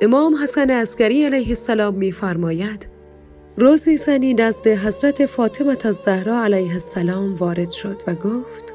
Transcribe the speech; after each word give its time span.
امام 0.00 0.34
حسن 0.42 0.70
عسکری 0.70 1.24
علیه 1.24 1.48
السلام 1.48 1.94
میفرماید 1.94 2.86
روزی 3.56 3.96
زنی 3.96 4.34
نزد 4.34 4.66
حضرت 4.66 5.26
فاطمه 5.26 5.76
الزهرا 5.84 6.44
علیه 6.44 6.72
السلام 6.72 7.34
وارد 7.34 7.70
شد 7.70 8.02
و 8.06 8.14
گفت 8.14 8.74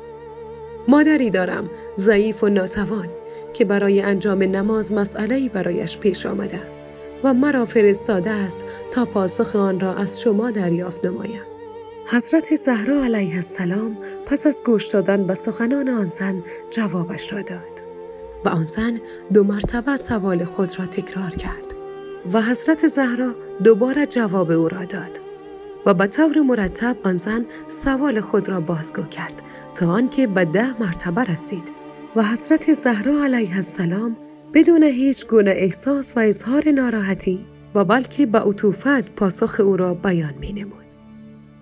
مادری 0.88 1.30
دارم 1.30 1.70
ضعیف 1.98 2.44
و 2.44 2.50
ناتوان 2.50 3.10
که 3.54 3.66
برای 3.66 4.02
انجام 4.02 4.44
نماز 4.44 4.92
مسئله 4.92 5.50
برایش 5.50 5.98
پیش 5.98 6.26
آمده 6.26 6.62
و 7.24 7.34
مرا 7.34 7.66
فرستاده 7.66 8.30
است 8.30 8.60
تا 8.92 9.06
پاسخ 9.06 9.56
آن 9.56 9.80
را 9.80 9.94
از 9.94 10.22
شما 10.22 10.52
دریافت 10.52 11.06
نمایم. 11.06 11.42
حضرت 12.08 12.56
زهرا 12.56 13.04
علیه 13.04 13.36
السلام 13.36 13.98
پس 14.26 14.48
از 14.48 14.62
گوش 14.66 14.88
دادن 14.88 15.28
به 15.28 15.36
سخنان 15.36 15.90
آن 15.90 16.10
زن 16.10 16.44
جوابش 16.70 17.34
را 17.34 17.42
داد 17.42 17.73
و 18.46 18.50
آن 18.50 18.66
زن 18.66 19.00
دو 19.34 19.44
مرتبه 19.44 19.98
سوال 19.98 20.46
خود 20.46 20.80
را 20.80 20.86
تکرار 20.86 21.30
کرد 21.30 21.74
و 22.34 22.42
حضرت 22.42 22.88
زهرا 22.88 23.36
دوباره 23.64 24.06
جواب 24.06 24.52
او 24.52 24.68
را 24.68 24.86
داد 24.86 25.20
و 25.86 25.94
به 25.94 26.08
طور 26.08 26.42
مرتب 26.42 26.98
آن 27.04 27.18
زن 27.18 27.46
سوال 27.68 28.22
خود 28.22 28.50
را 28.50 28.60
بازگو 28.60 29.04
کرد 29.04 29.42
تا 29.76 29.92
آنکه 29.92 30.28
به 30.28 30.46
ده 30.46 30.82
مرتبه 30.82 31.24
رسید 31.24 31.72
و 32.16 32.24
حضرت 32.24 32.74
زهرا 32.74 33.24
علیه 33.24 33.56
السلام 33.56 34.18
بدون 34.54 34.84
هیچ 34.84 35.28
گونه 35.28 35.52
احساس 35.52 36.14
و 36.18 36.20
اظهار 36.20 36.72
ناراحتی 36.72 37.46
و 37.76 37.86
بلکه 37.86 38.26
به 38.26 38.40
عطوفت 38.40 39.16
پاسخ 39.16 39.60
او 39.60 39.78
را 39.78 39.94
بیان 39.94 40.34
می 40.40 40.54
نمود. 40.54 40.86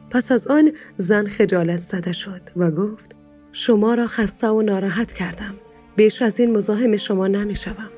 پس 0.10 0.32
از 0.32 0.48
آن 0.48 0.72
زن 0.98 1.28
خجالت 1.28 1.82
زده 1.82 2.12
شد 2.12 2.42
و 2.56 2.72
گفت 2.72 3.16
شما 3.52 3.94
را 3.94 4.08
خسته 4.08 4.48
و 4.48 4.62
ناراحت 4.62 5.14
کردم. 5.14 5.56
بیش 5.96 6.22
از 6.22 6.40
این 6.40 6.58
مزاحم 6.58 6.98
شما 6.98 7.28
نمی 7.28 7.56
شوم. 7.56 7.90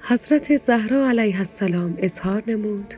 حضرت 0.00 0.56
زهرا 0.56 1.08
علیه 1.08 1.38
السلام 1.38 1.94
اظهار 1.98 2.42
نمود 2.46 2.94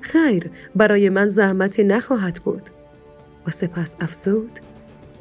خیر 0.00 0.50
برای 0.74 1.08
من 1.08 1.28
زحمتی 1.28 1.84
نخواهد 1.84 2.40
بود 2.44 2.70
و 3.46 3.50
سپس 3.50 3.96
افزود 4.00 4.58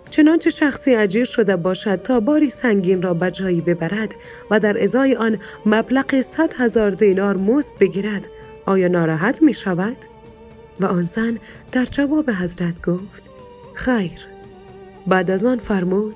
چنانچه 0.09 0.49
شخصی 0.49 0.95
اجیر 0.95 1.23
شده 1.25 1.55
باشد 1.55 1.95
تا 1.95 2.19
باری 2.19 2.49
سنگین 2.49 3.01
را 3.01 3.13
به 3.13 3.31
جایی 3.31 3.61
ببرد 3.61 4.15
و 4.51 4.59
در 4.59 4.83
ازای 4.83 5.15
آن 5.15 5.37
مبلغ 5.65 6.21
صد 6.21 6.53
هزار 6.53 6.91
دینار 6.91 7.37
مزد 7.37 7.77
بگیرد 7.79 8.27
آیا 8.65 8.87
ناراحت 8.87 9.41
می 9.41 9.53
شود؟ 9.53 9.97
و 10.79 10.85
آن 10.85 11.05
زن 11.05 11.39
در 11.71 11.85
جواب 11.85 12.29
حضرت 12.29 12.85
گفت 12.85 13.23
خیر 13.73 14.11
بعد 15.07 15.31
از 15.31 15.45
آن 15.45 15.59
فرمود 15.59 16.15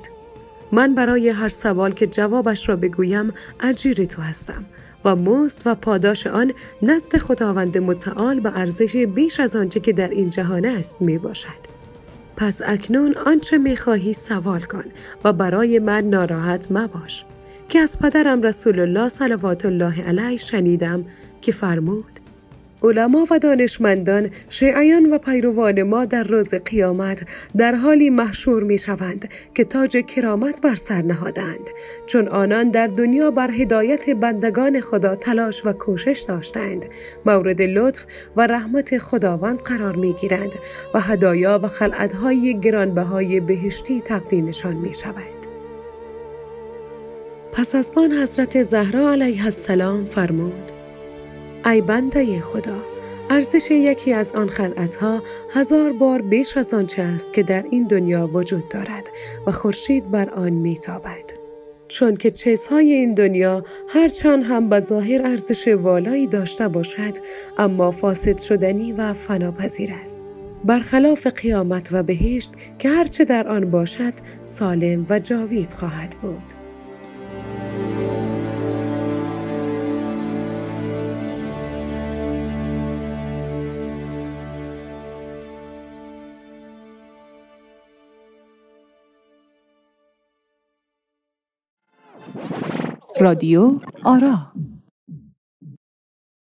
من 0.72 0.96
برای 0.96 1.30
هر 1.30 1.50
سوال 1.50 1.92
که 1.92 2.08
جوابش 2.08 2.70
را 2.70 2.76
بگویم 2.76 3.34
اجیر 3.60 4.06
تو 4.06 4.22
هستم 4.22 4.66
و 5.06 5.16
مزد 5.16 5.62
و 5.66 5.76
پاداش 5.76 6.28
آن 6.28 6.54
نزد 6.82 7.18
خداوند 7.18 7.78
متعال 7.78 8.40
به 8.40 8.60
ارزش 8.60 8.96
بیش 8.98 9.40
از 9.40 9.56
آنچه 9.56 9.80
که 9.80 9.94
در 9.94 10.10
این 10.10 10.30
جهان 10.30 10.66
است 10.66 10.96
می 11.00 11.18
باشد. 11.18 11.78
پس 12.38 12.62
اکنون 12.66 13.16
آنچه 13.26 13.58
می 13.58 13.76
خواهی 13.76 14.14
سوال 14.14 14.62
کن 14.62 14.84
و 15.24 15.34
برای 15.34 15.80
من 15.80 16.10
ناراحت 16.10 16.68
مباش 16.72 17.26
که 17.70 17.80
از 17.80 18.00
پدرم 18.00 18.42
رسول 18.42 18.80
الله 18.80 19.10
صلوات 19.10 19.66
الله 19.66 20.04
علیه 20.04 20.38
شنیدم 20.38 21.06
که 21.42 21.52
فرمود 21.52 22.20
علما 22.84 23.28
و 23.32 23.40
دانشمندان 23.40 24.30
شیعیان 24.50 25.14
و 25.14 25.18
پیروان 25.18 25.84
ما 25.84 26.06
در 26.06 26.24
روز 26.24 26.54
قیامت 26.54 27.24
در 27.58 27.76
حالی 27.76 28.10
محشور 28.10 28.64
می 28.64 28.78
شوند 28.78 29.30
که 29.56 29.64
تاج 29.64 29.98
کرامت 29.98 30.62
بر 30.62 30.76
سر 30.76 31.02
نهادند 31.02 31.70
چون 32.06 32.28
آنان 32.28 32.70
در 32.70 32.88
دنیا 32.88 33.32
بر 33.32 33.52
هدایت 33.52 34.10
بندگان 34.10 34.82
خدا 34.82 35.16
تلاش 35.16 35.66
و 35.66 35.74
کوشش 35.74 36.26
داشتند 36.28 36.86
مورد 37.26 37.62
لطف 37.62 38.06
و 38.36 38.48
رحمت 38.48 38.98
خداوند 38.98 39.62
قرار 39.62 39.96
می 39.96 40.14
گیرند 40.14 40.52
و 40.94 41.00
هدایا 41.00 41.60
و 41.64 41.68
خلعتهای 41.68 42.60
گرانبهای 42.60 43.40
بهشتی 43.40 44.02
تقدیمشان 44.02 44.76
می 44.76 44.96
شود. 44.96 45.38
پس 47.52 47.76
از 47.76 47.92
آن 47.96 48.12
حضرت 48.12 48.64
زهرا 48.64 49.12
علیه 49.12 49.46
السلام 49.46 50.06
فرمود 50.06 50.77
ای 51.68 51.82
بنده 51.82 52.42
خدا 52.42 52.78
ارزش 53.30 53.72
یکی 53.72 54.14
از 54.14 54.32
آن 54.32 54.50
خلعتها 54.50 55.22
هزار 55.54 55.92
بار 55.94 56.22
بیش 56.22 56.58
از 56.58 56.74
آنچه 56.74 57.02
است 57.02 57.34
که 57.34 57.44
در 57.44 57.66
این 57.72 57.84
دنیا 57.84 58.30
وجود 58.34 58.70
دارد 58.70 59.10
و 59.48 59.52
خورشید 59.52 60.12
بر 60.12 60.30
آن 60.30 60.50
میتابد. 60.50 61.32
چون 61.88 62.16
که 62.16 62.32
چیزهای 62.32 62.92
این 62.92 63.14
دنیا 63.14 63.64
هرچند 63.90 64.44
هم 64.44 64.70
به 64.70 64.80
ظاهر 64.80 65.22
ارزش 65.28 65.68
والایی 65.68 66.28
داشته 66.28 66.68
باشد 66.68 67.14
اما 67.58 67.92
فاسد 67.92 68.38
شدنی 68.38 68.92
و 68.92 69.14
فناپذیر 69.14 69.94
است. 69.94 70.20
برخلاف 70.66 71.28
قیامت 71.28 71.90
و 71.92 72.04
بهشت 72.04 72.52
که 72.80 72.90
هرچه 72.90 73.26
در 73.26 73.48
آن 73.48 73.72
باشد 73.72 74.14
سالم 74.44 75.06
و 75.10 75.20
جاوید 75.20 75.74
خواهد 75.74 76.16
بود. 76.22 76.67
رادیو 93.20 93.80
آرا. 94.04 94.52